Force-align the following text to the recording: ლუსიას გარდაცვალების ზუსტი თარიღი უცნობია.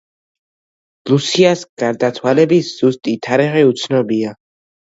ლუსიას 1.11 1.61
გარდაცვალების 1.85 2.73
ზუსტი 2.81 3.17
თარიღი 3.29 3.65
უცნობია. 3.71 4.37